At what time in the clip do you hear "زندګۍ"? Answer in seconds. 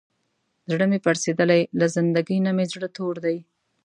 1.95-2.37